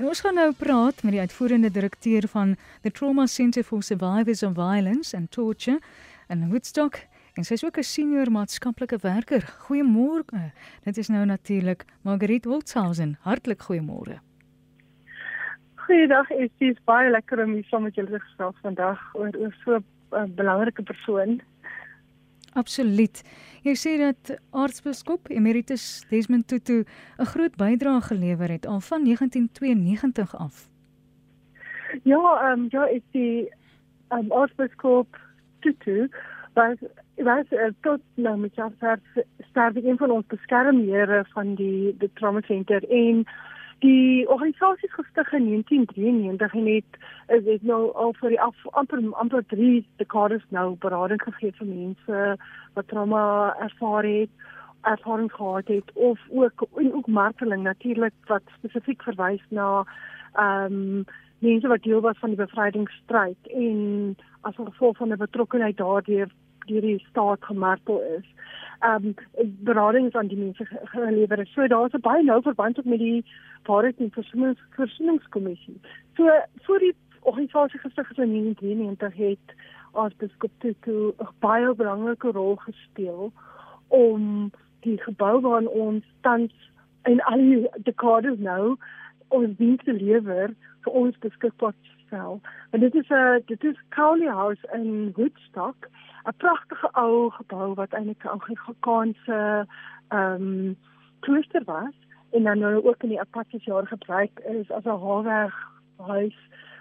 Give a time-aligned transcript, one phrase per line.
[0.00, 4.42] En ons gaan nou praat met die uitvoerende direkteur van the Trauma Centre for Survivors
[4.42, 5.76] of Violence and Torture
[6.32, 6.96] in Woodstock
[7.36, 9.44] en sy is ook 'n senior maatskaplike werker.
[9.66, 10.52] Goeiemôre.
[10.84, 13.18] Dit is nou natuurlik Margriet Holtzhausen.
[13.20, 14.16] Hartlik goeiemôre.
[15.74, 19.54] Goeiedag, dit is baie lekker om hier saam met julle te gesels vandag oor oor
[19.64, 21.42] so 'n uh, belangrike persoon.
[22.52, 23.22] Absoluut.
[23.62, 26.84] Jy sê dat aartsbiskop Emeritus Desmond Tutu
[27.18, 30.68] 'n groot bydrae gelewer het al van 1992 af.
[32.02, 33.48] Ja, ehm um, ja, is die
[34.08, 35.18] ehm um, aartsbiskop
[35.60, 36.08] Tutu
[36.54, 36.76] was
[37.16, 38.96] was uh, tot nou met sy
[39.50, 43.24] sterwe een van ons beskermhede van die die trauma center en
[43.80, 46.98] Die organisasie is gestig in 1993 en het
[47.38, 51.66] is dit nou al vir die af, amper amper 3 dekades nou berading gegee vir
[51.66, 52.36] mense
[52.74, 53.22] wat trauma
[53.66, 54.30] ervaar het,
[54.82, 59.84] ervaring gehad het of ook en ook marteling natuurlik wat spesifiek verwys na
[60.34, 61.04] ehm um,
[61.40, 66.28] mense wat deel was van die bevrydingsstryd en as gevolg van 'n betrokkeheid daardeur
[66.70, 68.26] deur die staat gemartel is
[68.80, 69.14] ehm um,
[69.68, 71.46] beradings aan die mense gelewer.
[71.46, 73.24] So daar's 'n baie nou verband ook met die
[73.62, 75.80] Waarheid en Versoenings Versoeningskommissie.
[76.16, 76.30] So
[76.62, 79.56] voor die organisasie gestig is in 1993 het
[79.92, 83.32] as biskop Tutu 'n baie belangrike rol gespeel
[83.88, 86.52] om die gebou waarin ons tans
[87.04, 88.76] in al die dekades nou
[89.28, 91.74] ons dienste lewer vir ons beskikbaar
[92.06, 92.40] stel.
[92.70, 95.88] En dit is 'n dit is Cowley House in Woodstock
[96.24, 99.66] 'n pragtige ou gebou wat eintlik 'n Anglikaanse
[100.08, 100.76] ehm um,
[101.20, 101.96] klooster was
[102.30, 105.54] en dan nou ook in die aparte jaar gebruik is as 'n haarweg
[105.96, 106.36] huis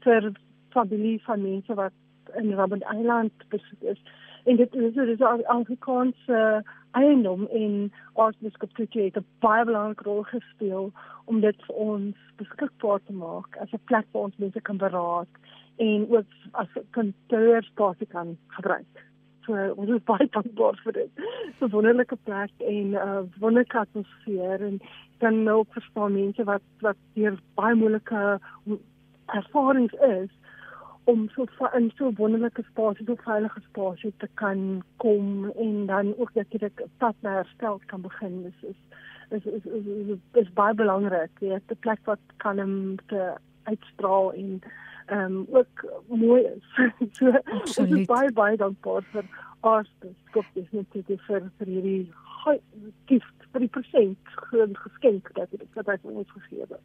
[0.00, 0.32] vir
[0.68, 1.92] familie van mense wat
[2.34, 4.02] in Robben Island besit is.
[4.44, 10.04] En dit is dit is 'n Anglikaanse eiendom in Aartsbiskop Tutu het 'n baie belangrike
[10.04, 10.92] rol gespeel
[11.24, 15.28] om dit vir ons beskikbaar te maak as 'n plek waar ons mense kan beraad
[15.76, 19.09] en ook as 'n kantoorspasie kan gebruik
[19.46, 21.22] so ons is baie dankbaar vir dit.
[21.58, 24.80] So wonderlike plek en uh wonderlike atmosfeer en
[25.18, 28.38] dan ook verstaan mense wat wat hier baie moeilike
[29.26, 30.30] ervarings is
[31.04, 36.34] om so in so wonderlike spasie, so veilige spasie te kan kom en dan ook
[36.34, 38.42] natuurlik pad na herstel kan begin.
[38.42, 38.80] Dis is
[39.30, 41.30] is is is, is, is baie belangrik.
[41.40, 43.34] Jy het 'n plek wat kan hom te
[43.72, 44.58] uitstraal en
[45.10, 46.66] ehm um, ook mooi is.
[47.18, 50.94] so ons is baie baie dankbaar vir Aastes skop dis net
[51.26, 52.12] vir vir hierdie
[53.10, 56.76] gift vir die persent groot geskenk dat dit wat hy vir ons gegee het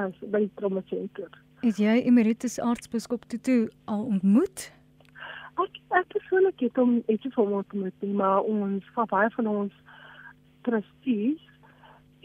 [0.00, 1.30] as by die trauma center.
[1.62, 4.68] Het jy emeritus aartsbiskop Tutu al ontmoet?
[5.58, 9.78] Ek ek persoonlik het hom eendag voor ontmoet, maar ons baie van ons
[10.66, 11.42] trustees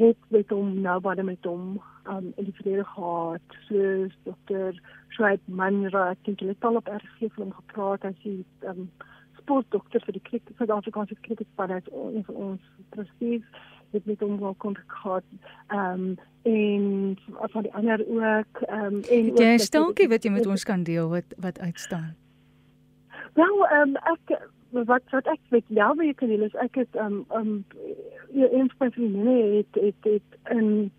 [0.02, 1.78] het met hom nou baie met hom
[2.10, 3.58] um, in die verlede gehad.
[3.68, 8.08] Soos dokter Schweib Manra ek dink hulle het al op RG van hom gepraat.
[8.10, 8.90] As hy um,
[9.42, 13.46] sportdokter vir die kriket Suid-Afrikaanse kriketspan het een van ons trustees
[13.94, 15.24] het met hom wel kontak gehad.
[15.70, 17.18] Um, en
[17.54, 21.38] van die ander ook um, en jy stankie wat jy met ons kan deel wat
[21.40, 22.12] wat uitstaan.
[23.38, 24.36] Wel um, ek
[24.74, 27.66] wat wat ek weet ja wie kan is ek het um um
[28.34, 30.92] een van my vriende het het het in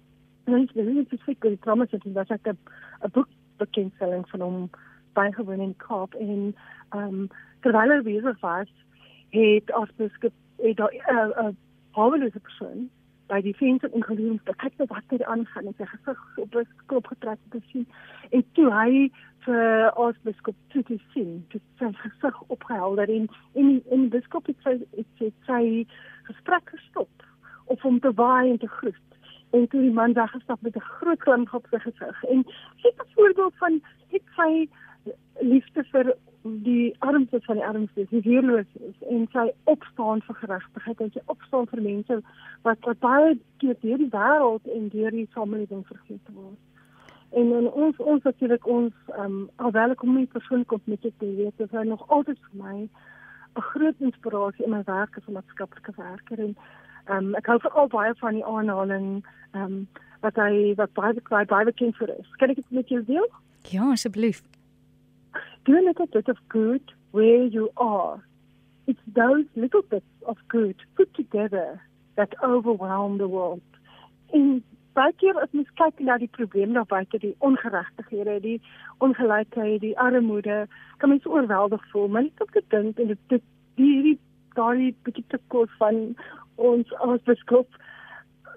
[0.45, 4.41] Ons het net spesifiek oor die trauma sit en dat ek 'n boek bekendstelling van
[4.41, 4.71] hom
[5.15, 6.55] bygewoon in Kaap en
[6.91, 7.29] ehm um,
[7.61, 8.73] terwyl hy besig was
[9.31, 11.49] het as beskik het 'n uh,
[11.91, 12.91] hawelose persoon
[13.27, 16.67] by die venster ingeloop om te kyk wat er aangaan en sy gesig op 'n
[16.83, 17.87] skop getrek te sien.
[18.31, 19.11] En toe hy
[19.47, 24.61] vir as beskik toe te sien het sy gesig opgehelder en in in beskik het
[24.65, 25.87] sy het sy, sy
[26.23, 27.25] gesprek gestop
[27.65, 29.14] of om te waai en te groet
[29.55, 32.45] en toe die man weggestap met 'n groot glimlag op sy gesig en
[32.85, 33.81] het 'n voorbeeld van
[34.15, 34.69] het sy
[35.41, 41.11] liefde vir die armstes van die armstes, die weerloses en sy opstaan vir geregtigheid en
[41.15, 42.19] sy opstaan vir mense
[42.63, 46.61] wat wat baie keer deur die wêreld en deur die samelewing vergeet word.
[47.31, 51.25] En en ons ons natuurlik ons ehm um, alhoewel ek hom nie persoonlik ontmoet het
[51.25, 55.29] nie, weet ek hy nog altyd vir my 'n groot inspirasie in my werk as
[55.29, 56.57] 'n maatskaplike werker en
[57.11, 59.09] um, ek hou veral baie van die aanhaling
[59.53, 59.87] ehm um,
[60.25, 62.29] wat hy wat baie baie baie bekend vir is.
[62.41, 63.27] Kan ek dit met jou deel?
[63.69, 64.43] Ja, asseblief.
[65.65, 68.21] Do a little bit of good where you are.
[68.87, 71.81] It's those little bits of good put together
[72.17, 73.63] that overwhelm the world.
[74.33, 74.63] En
[74.95, 78.59] baie keer as mens kyk na die probleme daar buite, die ongeregtighede, die
[79.05, 80.65] ongelykheid, die armoede,
[80.99, 83.43] kan mens oorweldig voel, maar net op te dink en dit die
[83.81, 84.19] hierdie
[84.55, 86.17] daai bietjie te kos van
[86.57, 87.69] ons as beskop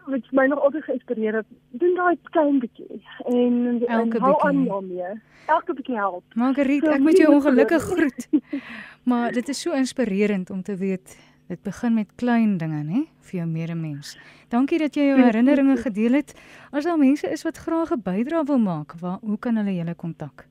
[0.08, 1.48] wat my nog altyd geïnspireer het,
[1.82, 5.16] doen daai klein bietjie en en hou aan daarmee.
[5.46, 6.24] Elke bietjie help.
[6.36, 8.28] Margriet, So ek moet jou ongelukkig groet.
[9.04, 11.18] Maar dit is so inspirerend om te weet
[11.48, 14.18] dit begin met klein dinge, hè, vir jou medemens.
[14.52, 16.34] Dankie dat jy jou herinneringe gedeel het.
[16.72, 19.96] As daar mense is wat graag 'n bydrae wil maak, waar hoe kan hulle julle
[19.96, 20.48] kontak?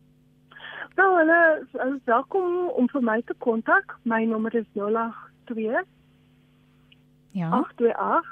[0.96, 3.98] Nou, hulle is welkom om vir my te kontak.
[4.02, 5.25] My nommer is 082
[7.36, 8.24] Ja, 828